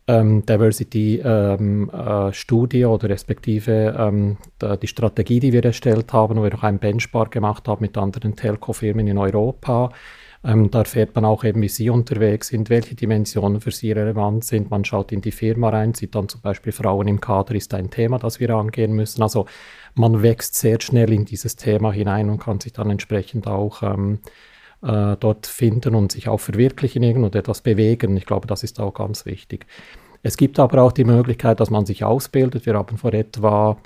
[0.08, 4.36] ähm, Diversity-Studie ähm, äh, oder respektive ähm,
[4.80, 8.34] die Strategie, die wir erstellt haben, wo wir noch einen Benchmark gemacht haben mit anderen
[8.34, 9.90] Telco-Firmen in Europa.
[10.44, 14.44] Ähm, da erfährt man auch eben, wie sie unterwegs sind, welche Dimensionen für sie relevant
[14.44, 14.70] sind.
[14.70, 17.90] Man schaut in die Firma rein, sieht dann zum Beispiel Frauen im Kader ist ein
[17.90, 19.22] Thema, das wir angehen müssen.
[19.22, 19.46] Also
[19.94, 24.20] man wächst sehr schnell in dieses Thema hinein und kann sich dann entsprechend auch ähm,
[24.82, 28.16] äh, dort finden und sich auch verwirklichen und etwas bewegen.
[28.16, 29.66] Ich glaube, das ist auch ganz wichtig.
[30.22, 32.66] Es gibt aber auch die Möglichkeit, dass man sich ausbildet.
[32.66, 33.76] Wir haben vor etwa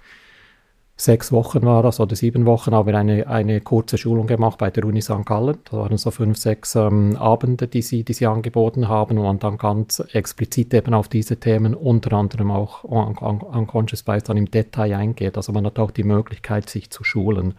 [0.97, 4.71] sechs Wochen war das oder sieben Wochen haben wir eine, eine kurze Schulung gemacht bei
[4.71, 5.25] der Uni St.
[5.25, 5.59] Gallen.
[5.71, 9.39] Da waren so fünf, sechs ähm, Abende, die sie, die sie angeboten haben, wo man
[9.39, 14.95] dann ganz explizit eben auf diese Themen, unter anderem auch Unconscious Bias, dann im Detail
[14.95, 15.37] eingeht.
[15.37, 17.55] Also man hat auch die Möglichkeit, sich zu schulen.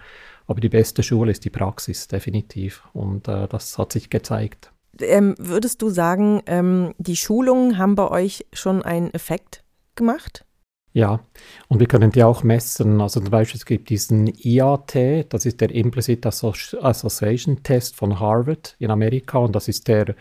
[0.47, 2.83] Aber die beste Schule ist die Praxis, definitiv.
[2.93, 4.71] Und äh, das hat sich gezeigt.
[4.99, 9.63] Ähm, würdest du sagen, ähm, die Schulungen haben bei euch schon einen Effekt
[9.95, 10.45] gemacht?
[10.93, 11.21] Ja,
[11.67, 13.01] und wir können die auch messen.
[13.01, 18.75] Also zum Beispiel es gibt diesen IAT, das ist der Implicit Association Test von Harvard
[18.77, 20.15] in Amerika und das ist der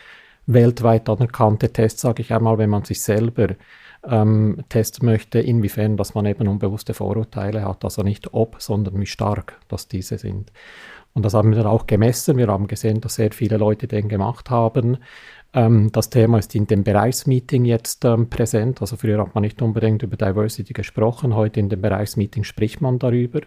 [0.46, 3.48] weltweit anerkannte Test, sage ich einmal, wenn man sich selber
[4.08, 7.84] ähm, testen möchte, inwiefern, dass man eben unbewusste Vorurteile hat.
[7.84, 10.52] Also nicht ob, sondern wie stark, dass diese sind.
[11.14, 12.38] Und das haben wir dann auch gemessen.
[12.38, 14.98] Wir haben gesehen, dass sehr viele Leute den gemacht haben.
[15.54, 18.80] Ähm, das Thema ist in dem Bereichsmeeting jetzt ähm, präsent.
[18.80, 21.34] Also früher hat man nicht unbedingt über Diversity gesprochen.
[21.34, 23.40] Heute in dem Bereichsmeeting spricht man darüber.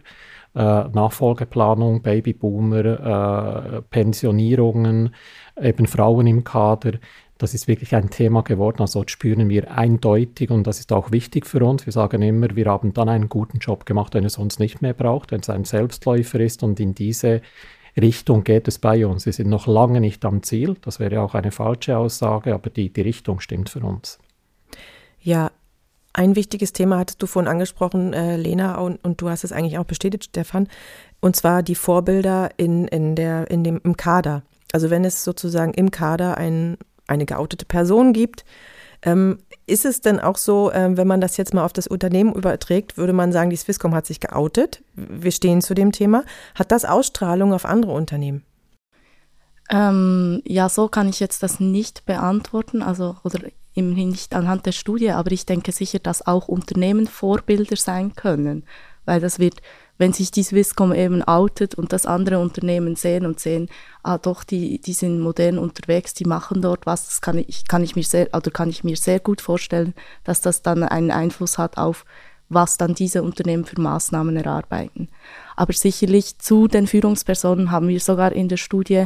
[0.53, 5.13] Äh, Nachfolgeplanung, Babyboomer, äh, Pensionierungen,
[5.59, 6.93] eben Frauen im Kader.
[7.37, 8.81] Das ist wirklich ein Thema geworden.
[8.81, 11.85] Also spüren wir eindeutig und das ist auch wichtig für uns.
[11.85, 14.93] Wir sagen immer, wir haben dann einen guten Job gemacht, wenn es uns nicht mehr
[14.93, 17.41] braucht, wenn es ein Selbstläufer ist und in diese
[17.99, 19.25] Richtung geht es bei uns.
[19.25, 20.75] Wir sind noch lange nicht am Ziel.
[20.81, 24.19] Das wäre auch eine falsche Aussage, aber die, die Richtung stimmt für uns.
[25.21, 25.51] Ja,
[26.13, 29.77] ein wichtiges Thema hattest du vorhin angesprochen, äh, Lena, und, und, du hast es eigentlich
[29.77, 30.69] auch bestätigt, Stefan,
[31.19, 34.43] und zwar die Vorbilder in, in der, in dem, im Kader.
[34.71, 38.45] Also wenn es sozusagen im Kader ein, eine geoutete Person gibt,
[39.01, 42.33] ähm, ist es denn auch so, äh, wenn man das jetzt mal auf das Unternehmen
[42.33, 44.83] überträgt, würde man sagen, die Swisscom hat sich geoutet.
[44.95, 46.23] Wir stehen zu dem Thema.
[46.55, 48.43] Hat das Ausstrahlung auf andere Unternehmen?
[49.69, 53.39] Ähm, ja, so kann ich jetzt das nicht beantworten, also oder
[53.73, 58.63] immerhin nicht anhand der Studie, aber ich denke sicher, dass auch Unternehmen Vorbilder sein können,
[59.05, 59.61] weil das wird
[59.97, 63.69] wenn sich die Swisscom eben outet und das andere Unternehmen sehen und sehen,
[64.03, 67.83] ah doch, die, die sind modern unterwegs, die machen dort was, das kann ich, kann
[67.83, 71.57] ich mir sehr, oder kann ich mir sehr gut vorstellen, dass das dann einen Einfluss
[71.57, 72.05] hat auf
[72.49, 75.09] was dann diese Unternehmen für Maßnahmen erarbeiten.
[75.55, 79.05] Aber sicherlich zu den Führungspersonen haben wir sogar in der Studie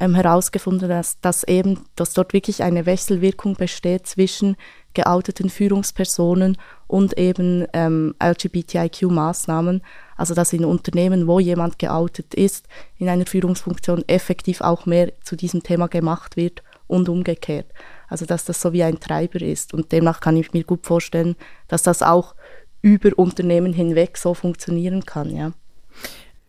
[0.00, 4.56] ähm, herausgefunden, dass, dass eben, dass dort wirklich eine Wechselwirkung besteht zwischen
[4.94, 6.56] geouteten Führungspersonen
[6.86, 9.82] und eben ähm, LGBTIQ-Maßnahmen.
[10.16, 12.66] Also dass in Unternehmen, wo jemand geoutet ist,
[12.98, 17.66] in einer Führungsfunktion effektiv auch mehr zu diesem Thema gemacht wird und umgekehrt.
[18.08, 19.74] Also dass das so wie ein Treiber ist.
[19.74, 21.36] Und demnach kann ich mir gut vorstellen,
[21.68, 22.34] dass das auch
[22.82, 25.52] über Unternehmen hinweg so funktionieren kann, ja.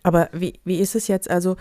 [0.01, 1.29] Aber wie, wie ist es jetzt?
[1.29, 1.57] Also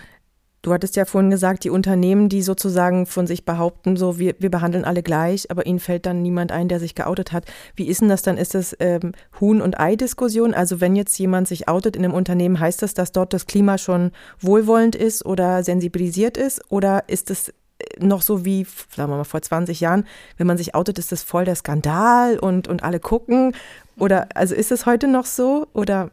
[0.60, 4.50] Du hattest ja vorhin gesagt, die Unternehmen, die sozusagen von sich behaupten, so wir, wir
[4.50, 7.44] behandeln alle gleich, aber ihnen fällt dann niemand ein, der sich geoutet hat.
[7.76, 8.36] Wie ist denn das dann?
[8.36, 10.54] Ist das ähm, Huhn- und Ei-Diskussion?
[10.54, 13.78] Also wenn jetzt jemand sich outet in einem Unternehmen, heißt das, dass dort das Klima
[13.78, 16.60] schon wohlwollend ist oder sensibilisiert ist?
[16.70, 17.52] Oder ist es
[18.00, 20.04] noch so wie, sagen wir mal, vor 20 Jahren,
[20.36, 23.54] wenn man sich outet, ist das voll der Skandal und, und alle gucken?
[23.96, 25.66] Oder also ist es heute noch so?
[25.72, 26.10] Oder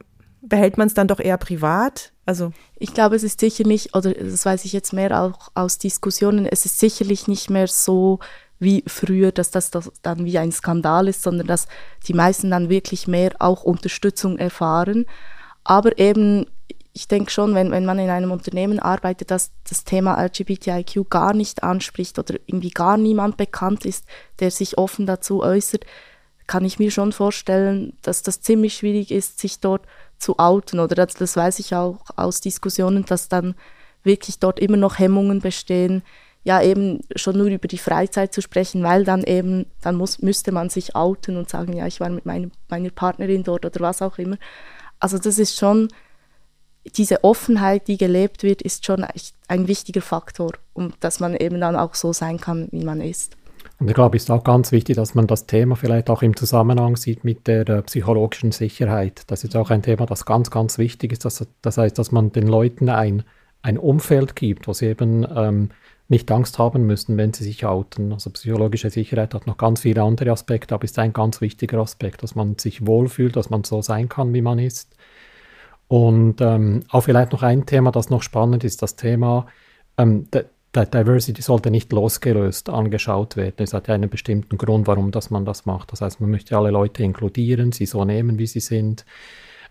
[0.48, 2.12] behält man es dann doch eher privat?
[2.26, 5.78] Also ich glaube, es ist sicher nicht, oder das weiß ich jetzt mehr auch aus
[5.78, 8.20] Diskussionen, es ist sicherlich nicht mehr so
[8.60, 11.68] wie früher, dass das, das dann wie ein Skandal ist, sondern dass
[12.08, 15.06] die meisten dann wirklich mehr auch Unterstützung erfahren.
[15.64, 16.46] Aber eben,
[16.94, 21.34] ich denke schon, wenn, wenn man in einem Unternehmen arbeitet, dass das Thema LGBTIQ gar
[21.34, 24.06] nicht anspricht oder irgendwie gar niemand bekannt ist,
[24.40, 25.86] der sich offen dazu äußert,
[26.48, 29.82] kann ich mir schon vorstellen, dass das ziemlich schwierig ist, sich dort
[30.26, 30.80] zu outen.
[30.80, 33.56] Oder das, das weiß ich auch aus Diskussionen, dass dann
[34.04, 36.04] wirklich dort immer noch Hemmungen bestehen,
[36.44, 40.52] ja eben schon nur über die Freizeit zu sprechen, weil dann eben, dann muss, müsste
[40.52, 44.02] man sich outen und sagen, ja, ich war mit meine, meiner Partnerin dort oder was
[44.02, 44.38] auch immer.
[45.00, 45.90] Also das ist schon,
[46.98, 49.06] diese Offenheit, die gelebt wird, ist schon
[49.48, 53.36] ein wichtiger Faktor, um dass man eben dann auch so sein kann, wie man ist.
[53.78, 56.36] Und ich glaube, es ist auch ganz wichtig, dass man das Thema vielleicht auch im
[56.36, 59.24] Zusammenhang sieht mit der äh, psychologischen Sicherheit.
[59.28, 61.26] Das ist auch ein Thema, das ganz, ganz wichtig ist.
[61.26, 63.24] Das, das heißt, dass man den Leuten ein,
[63.62, 65.70] ein Umfeld gibt, wo sie eben ähm,
[66.08, 68.14] nicht Angst haben müssen, wenn sie sich outen.
[68.14, 72.24] Also psychologische Sicherheit hat noch ganz viele andere Aspekte, aber ist ein ganz wichtiger Aspekt,
[72.24, 74.96] dass man sich wohlfühlt, dass man so sein kann, wie man ist.
[75.88, 79.48] Und ähm, auch vielleicht noch ein Thema, das noch spannend ist, das Thema,
[79.98, 80.28] ähm,
[80.84, 83.56] Diversity sollte nicht losgelöst angeschaut werden.
[83.60, 85.94] Es hat ja einen bestimmten Grund, warum dass man das macht.
[85.94, 89.06] Das heißt, man möchte alle Leute inkludieren, sie so nehmen, wie sie sind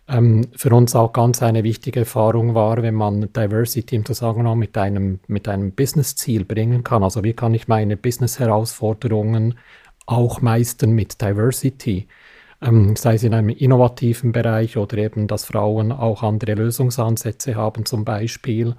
[0.08, 4.76] ähm, für uns auch ganz eine wichtige Erfahrung war, wenn man Diversity im Zusammenhang mit
[4.76, 7.02] einem, mit einem Business-Ziel bringen kann.
[7.02, 9.54] Also wie kann ich meine Business-Herausforderungen
[10.06, 12.06] auch meistern mit Diversity?
[12.60, 17.84] Ähm, sei es in einem innovativen Bereich oder eben, dass Frauen auch andere Lösungsansätze haben
[17.86, 18.76] zum Beispiel,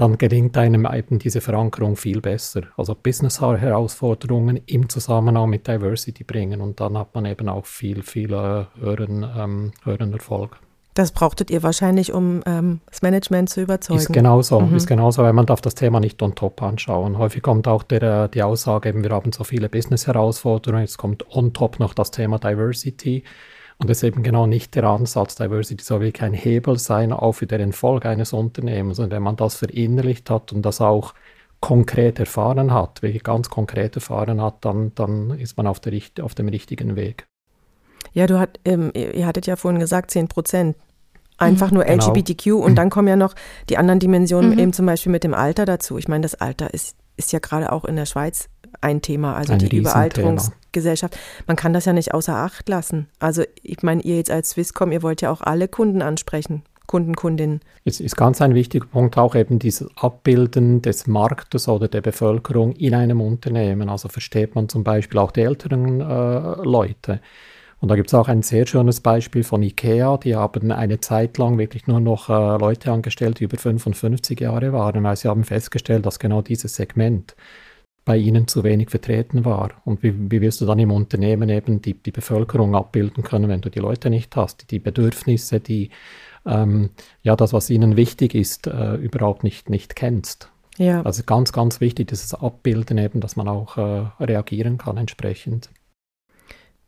[0.00, 2.62] dann gelingt einem eben diese Verankerung viel besser.
[2.76, 8.32] Also Business-Herausforderungen im Zusammenhang mit Diversity bringen und dann hat man eben auch viel, viel
[8.32, 10.58] äh, höheren, ähm, höheren Erfolg.
[10.94, 14.00] Das brauchtet ihr wahrscheinlich, um ähm, das Management zu überzeugen.
[14.00, 14.76] Ist genauso, mhm.
[14.76, 17.16] ist genauso, weil man darf das Thema nicht on top anschauen.
[17.16, 21.24] Häufig kommt auch der, äh, die Aussage, eben, wir haben so viele Business-Herausforderungen, jetzt kommt
[21.34, 23.22] on top noch das Thema Diversity.
[23.80, 25.36] Und das ist eben genau nicht der Ansatz.
[25.36, 28.98] Diversity soll wirklich ein Hebel sein, auch für den Erfolg eines Unternehmens.
[28.98, 31.14] Und wenn man das verinnerlicht hat und das auch
[31.60, 36.34] konkret erfahren hat, wirklich ganz konkret erfahren hat, dann, dann ist man auf, der, auf
[36.34, 37.26] dem richtigen Weg.
[38.12, 40.76] Ja, du hat, ähm, ihr hattet ja vorhin gesagt, 10 Prozent.
[41.38, 41.78] Einfach mhm.
[41.78, 42.06] nur genau.
[42.06, 43.34] LGBTQ und dann kommen ja noch
[43.70, 44.58] die anderen Dimensionen, mhm.
[44.58, 45.96] eben zum Beispiel mit dem Alter dazu.
[45.96, 48.50] Ich meine, das Alter ist, ist ja gerade auch in der Schweiz
[48.82, 49.70] ein Thema, also ein die
[50.70, 51.18] Überalterungsgesellschaft.
[51.46, 53.08] Man kann das ja nicht außer Acht lassen.
[53.18, 56.62] Also ich meine, ihr jetzt als Swisscom, ihr wollt ja auch alle Kunden ansprechen.
[56.86, 57.60] Kunden, Kundinnen.
[57.84, 62.72] Es ist ganz ein wichtiger Punkt auch eben dieses Abbilden des Marktes oder der Bevölkerung
[62.72, 63.88] in einem Unternehmen.
[63.88, 67.20] Also versteht man zum Beispiel auch die älteren äh, Leute.
[67.78, 70.18] Und da gibt es auch ein sehr schönes Beispiel von IKEA.
[70.18, 74.72] Die haben eine Zeit lang wirklich nur noch äh, Leute angestellt, die über 55 Jahre
[74.72, 77.36] waren, weil sie haben festgestellt, dass genau dieses Segment
[78.10, 79.70] bei ihnen zu wenig vertreten war.
[79.84, 83.60] Und wie, wie wirst du dann im Unternehmen eben die, die Bevölkerung abbilden können, wenn
[83.60, 85.90] du die Leute nicht hast, die Bedürfnisse, die
[86.44, 86.90] ähm,
[87.22, 90.50] ja das, was ihnen wichtig ist, äh, überhaupt nicht, nicht kennst.
[90.76, 91.02] Ja.
[91.02, 95.70] Also ganz, ganz wichtig, dieses Abbilden eben, dass man auch äh, reagieren kann entsprechend.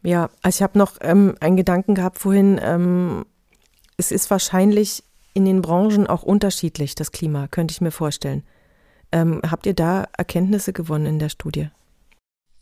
[0.03, 2.59] Ja, also ich habe noch ähm, einen Gedanken gehabt vorhin.
[2.61, 3.27] Ähm,
[3.97, 5.05] es ist wahrscheinlich
[5.35, 8.43] in den Branchen auch unterschiedlich, das Klima, könnte ich mir vorstellen.
[9.13, 11.69] Ähm, habt ihr da Erkenntnisse gewonnen in der Studie?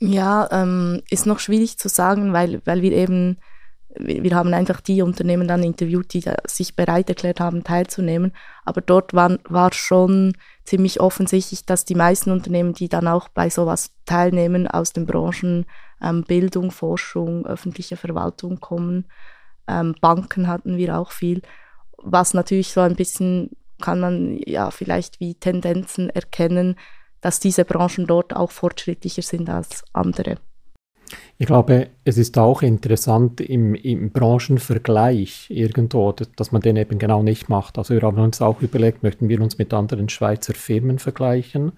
[0.00, 3.36] Ja, ähm, ist noch schwierig zu sagen, weil, weil wir eben,
[3.98, 8.32] wir, haben einfach die Unternehmen dann interviewt, die sich bereit erklärt haben, teilzunehmen.
[8.64, 10.32] Aber dort war, war schon
[10.64, 15.66] ziemlich offensichtlich, dass die meisten Unternehmen, die dann auch bei sowas teilnehmen, aus den Branchen
[16.02, 19.06] ähm, Bildung, Forschung, öffentliche Verwaltung kommen.
[19.68, 21.42] Ähm, Banken hatten wir auch viel,
[21.98, 26.76] was natürlich so ein bisschen kann man ja vielleicht wie Tendenzen erkennen,
[27.20, 30.36] dass diese Branchen dort auch fortschrittlicher sind als andere.
[31.38, 37.22] Ich glaube, es ist auch interessant im, im, Branchenvergleich irgendwo, dass man den eben genau
[37.22, 37.78] nicht macht.
[37.78, 41.72] Also wir haben uns auch überlegt, möchten wir uns mit anderen Schweizer Firmen vergleichen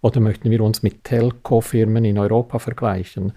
[0.00, 3.32] oder möchten wir uns mit Telco-Firmen in Europa vergleichen?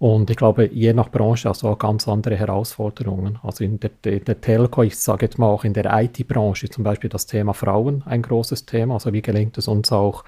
[0.00, 3.38] Und ich glaube, je nach Branche hast du auch ganz andere Herausforderungen.
[3.42, 6.84] Also in der, der, der Telco, ich sage jetzt mal auch in der IT-Branche zum
[6.84, 8.94] Beispiel das Thema Frauen ein großes Thema.
[8.94, 10.24] Also wie gelingt es uns auch,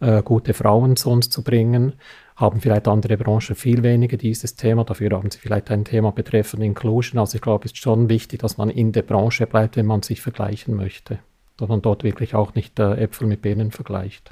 [0.00, 1.92] äh, gute Frauen zu uns zu bringen?
[2.34, 4.84] Haben vielleicht andere Branchen viel weniger dieses Thema.
[4.84, 7.20] Dafür haben sie vielleicht ein Thema betreffend Inclusion.
[7.20, 10.00] Also ich glaube, es ist schon wichtig, dass man in der Branche bleibt, wenn man
[10.00, 11.18] sich vergleichen möchte.
[11.58, 14.30] Dass man dort wirklich auch nicht äh, Äpfel mit Birnen vergleicht.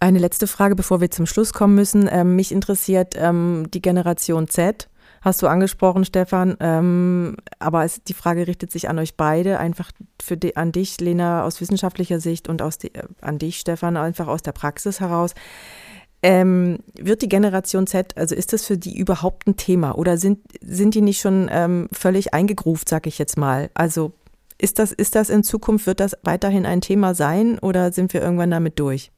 [0.00, 2.08] Eine letzte Frage, bevor wir zum Schluss kommen müssen.
[2.10, 4.88] Ähm, mich interessiert ähm, die Generation Z.
[5.22, 6.56] Hast du angesprochen, Stefan.
[6.60, 9.90] Ähm, aber es, die Frage richtet sich an euch beide, einfach
[10.22, 13.96] für die, an dich, Lena, aus wissenschaftlicher Sicht und aus die, äh, an dich, Stefan,
[13.96, 15.34] einfach aus der Praxis heraus.
[16.22, 20.40] Ähm, wird die Generation Z, also ist das für die überhaupt ein Thema oder sind,
[20.60, 23.70] sind die nicht schon ähm, völlig eingegruft, sag ich jetzt mal?
[23.74, 24.12] Also
[24.58, 28.22] ist das, ist das in Zukunft, wird das weiterhin ein Thema sein oder sind wir
[28.22, 29.12] irgendwann damit durch?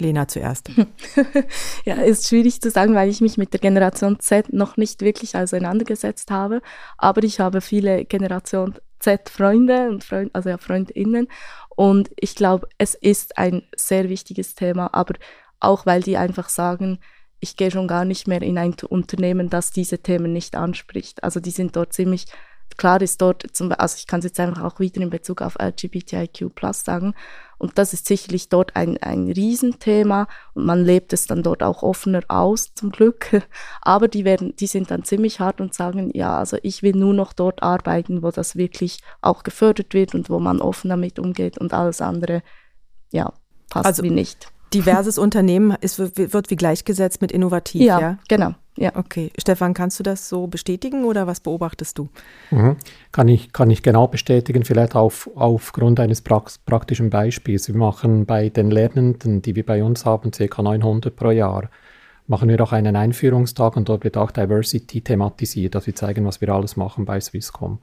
[0.00, 0.70] Lena zuerst.
[1.84, 5.36] ja, ist schwierig zu sagen, weil ich mich mit der Generation Z noch nicht wirklich
[5.36, 6.62] auseinandergesetzt habe.
[6.96, 11.28] Aber ich habe viele Generation Z-Freunde und Freund, also ja, FreundInnen.
[11.68, 14.92] Und ich glaube, es ist ein sehr wichtiges Thema.
[14.92, 15.14] Aber
[15.60, 16.98] auch weil die einfach sagen,
[17.40, 21.22] ich gehe schon gar nicht mehr in ein Unternehmen, das diese Themen nicht anspricht.
[21.22, 22.26] Also die sind dort ziemlich,
[22.78, 25.56] klar ist dort, zum, also ich kann es jetzt einfach auch wieder in Bezug auf
[25.60, 27.14] LGBTIQ Plus sagen,
[27.58, 31.82] und das ist sicherlich dort ein, ein Riesenthema und man lebt es dann dort auch
[31.82, 33.42] offener aus, zum Glück.
[33.82, 37.12] Aber die werden, die sind dann ziemlich hart und sagen, ja, also ich will nur
[37.12, 41.58] noch dort arbeiten, wo das wirklich auch gefördert wird und wo man offen damit umgeht
[41.58, 42.42] und alles andere,
[43.10, 43.32] ja,
[43.68, 48.00] passt also, wie nicht diverses Unternehmen ist, wird wie gleichgesetzt mit innovativ, ja?
[48.00, 48.18] ja?
[48.28, 48.54] genau.
[48.78, 48.94] Ja.
[48.94, 49.32] Okay.
[49.36, 52.08] Stefan, kannst du das so bestätigen oder was beobachtest du?
[52.50, 52.76] Mhm.
[53.10, 57.66] Kann, ich, kann ich genau bestätigen, vielleicht auf, aufgrund eines praktischen Beispiels.
[57.68, 60.62] Wir machen bei den Lernenden, die wir bei uns haben, ca.
[60.62, 61.70] 900 pro Jahr,
[62.28, 66.40] machen wir auch einen Einführungstag und dort wird auch Diversity thematisiert, dass wir zeigen, was
[66.40, 67.80] wir alles machen bei Swisscom.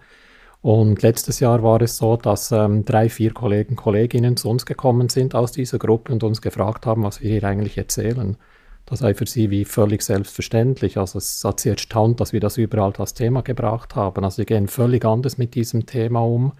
[0.61, 5.09] Und letztes Jahr war es so, dass ähm, drei, vier Kollegen, Kolleginnen zu uns gekommen
[5.09, 8.37] sind aus dieser Gruppe und uns gefragt haben, was wir hier eigentlich erzählen.
[8.85, 10.97] Das sei für sie wie völlig selbstverständlich.
[10.97, 14.23] Also es hat sie erstaunt, dass wir das überall als Thema gebracht haben.
[14.23, 16.53] Also wir gehen völlig anders mit diesem Thema um.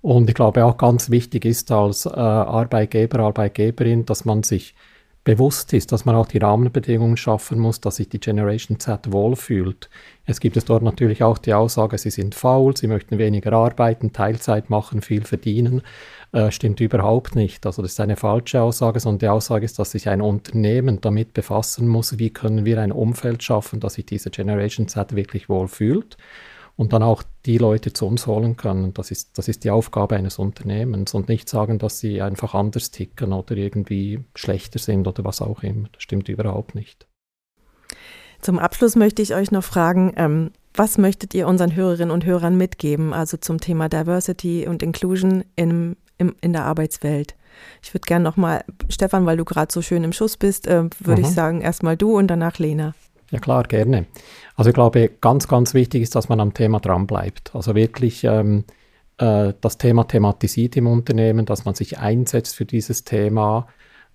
[0.00, 4.74] Und ich glaube auch ganz wichtig ist als äh, Arbeitgeber, Arbeitgeberin, dass man sich
[5.24, 9.88] bewusst ist, dass man auch die Rahmenbedingungen schaffen muss, dass sich die Generation Z wohlfühlt.
[10.26, 14.12] Es gibt es dort natürlich auch die Aussage, sie sind faul, sie möchten weniger arbeiten,
[14.12, 15.82] Teilzeit machen, viel verdienen.
[16.32, 17.64] Äh, stimmt überhaupt nicht.
[17.66, 21.34] Also das ist eine falsche Aussage, sondern die Aussage ist, dass sich ein Unternehmen damit
[21.34, 26.16] befassen muss, wie können wir ein Umfeld schaffen, dass sich diese Generation Z wirklich wohlfühlt
[26.76, 28.94] und dann auch die Leute zu uns holen können.
[28.94, 32.90] Das ist, das ist die Aufgabe eines Unternehmens und nicht sagen, dass sie einfach anders
[32.90, 35.88] ticken oder irgendwie schlechter sind oder was auch immer.
[35.92, 37.06] Das stimmt überhaupt nicht.
[38.40, 42.56] Zum Abschluss möchte ich euch noch fragen, ähm, was möchtet ihr unseren Hörerinnen und Hörern
[42.56, 47.36] mitgeben, also zum Thema Diversity und Inclusion im, im, in der Arbeitswelt?
[47.82, 51.20] Ich würde gerne nochmal, Stefan, weil du gerade so schön im Schuss bist, äh, würde
[51.20, 52.94] ich sagen, erstmal du und danach Lena.
[53.32, 54.04] Ja klar, gerne.
[54.56, 57.52] Also ich glaube, ganz, ganz wichtig ist, dass man am Thema dranbleibt.
[57.54, 58.64] Also wirklich ähm,
[59.16, 63.66] äh, das Thema thematisiert im Unternehmen, dass man sich einsetzt für dieses Thema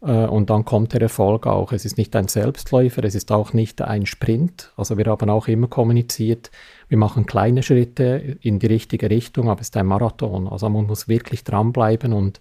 [0.02, 1.72] äh, und dann kommt der Erfolg auch.
[1.72, 4.72] Es ist nicht ein Selbstläufer, es ist auch nicht ein Sprint.
[4.78, 6.52] Also wir haben auch immer kommuniziert,
[6.90, 10.48] wir machen kleine Schritte in die richtige Richtung, aber es ist ein Marathon.
[10.48, 12.40] Also man muss wirklich dranbleiben und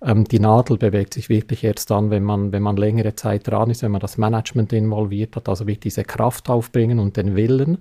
[0.00, 3.70] ähm, die Nadel bewegt sich wirklich erst dann, wenn man, wenn man längere Zeit dran
[3.70, 7.78] ist, wenn man das Management involviert hat, also wirklich diese Kraft aufbringen und den Willen.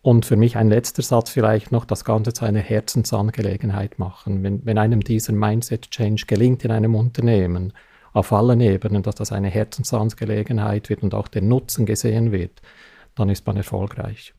[0.00, 4.42] Und für mich ein letzter Satz vielleicht noch, das Ganze zu einer Herzensangelegenheit machen.
[4.42, 7.72] Wenn, wenn einem dieser Mindset-Change gelingt in einem Unternehmen,
[8.12, 12.62] auf allen Ebenen, dass das eine Herzensangelegenheit wird und auch der Nutzen gesehen wird,
[13.16, 14.34] dann ist man erfolgreich.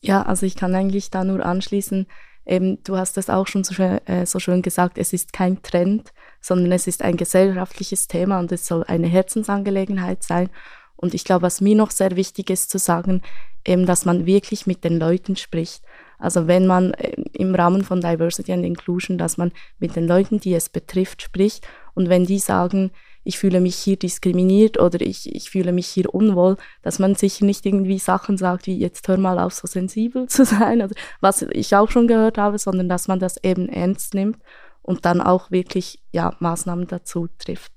[0.00, 2.06] Ja, also ich kann eigentlich da nur anschließen,
[2.46, 5.62] eben, du hast das auch schon so schön, äh, so schön gesagt, es ist kein
[5.62, 10.48] Trend, sondern es ist ein gesellschaftliches Thema und es soll eine Herzensangelegenheit sein.
[10.96, 13.22] Und ich glaube, was mir noch sehr wichtig ist zu sagen,
[13.64, 15.82] eben, dass man wirklich mit den Leuten spricht.
[16.18, 20.40] Also wenn man äh, im Rahmen von Diversity and Inclusion, dass man mit den Leuten,
[20.40, 22.90] die es betrifft, spricht und wenn die sagen,
[23.28, 27.44] ich fühle mich hier diskriminiert oder ich, ich fühle mich hier unwohl, dass man sicher
[27.44, 31.42] nicht irgendwie Sachen sagt, wie jetzt hör mal auf, so sensibel zu sein, oder was
[31.42, 34.38] ich auch schon gehört habe, sondern dass man das eben ernst nimmt
[34.80, 37.70] und dann auch wirklich ja, Maßnahmen dazu trifft.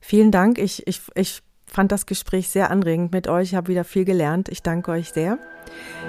[0.00, 0.56] Vielen Dank.
[0.58, 3.48] Ich, ich, ich fand das Gespräch sehr anregend mit euch.
[3.48, 4.48] Ich habe wieder viel gelernt.
[4.48, 5.40] Ich danke euch sehr.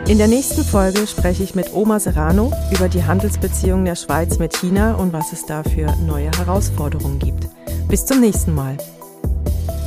[0.07, 4.55] In der nächsten Folge spreche ich mit Oma Serrano über die Handelsbeziehungen der Schweiz mit
[4.55, 7.56] China und was es da für neue Herausforderungen gibt.
[7.89, 8.77] Bis zum nächsten Mal.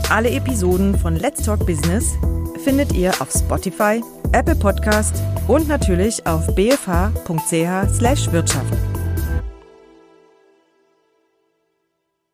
[0.09, 2.15] Alle Episoden von Let's Talk Business
[2.65, 8.90] findet ihr auf Spotify, Apple Podcast und natürlich auf bfh.ch/wirtschaft.